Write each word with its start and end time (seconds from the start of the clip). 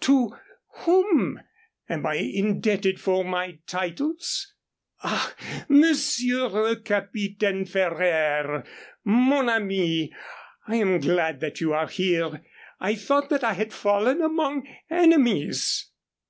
To 0.00 0.36
whom 0.80 1.40
am 1.88 2.04
I 2.04 2.16
indebted 2.16 3.00
for 3.00 3.24
my 3.24 3.60
titles? 3.66 4.52
Ah, 5.02 5.34
Monsieur 5.70 6.48
le 6.48 6.76
Capitaine 6.82 7.64
Ferraire, 7.64 8.62
mon 9.06 9.48
ami, 9.48 10.12
I 10.68 10.76
am 10.76 11.00
glad 11.00 11.40
that 11.40 11.62
you 11.62 11.72
are 11.72 11.86
here. 11.88 12.44
I 12.78 12.94
thought 12.94 13.30
that 13.30 13.42
I 13.42 13.54
had 13.54 13.72
fallen 13.72 14.20
among 14.20 14.68
enemies." 14.90 15.90